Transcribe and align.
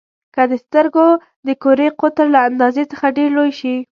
که 0.35 0.43
د 0.51 0.53
سترګو 0.63 1.07
د 1.47 1.49
کرې 1.63 1.87
قطر 2.01 2.25
له 2.35 2.39
اندازې 2.49 2.83
څخه 2.91 3.05
ډېر 3.17 3.29
لوی 3.37 3.51
شي. 3.59 3.75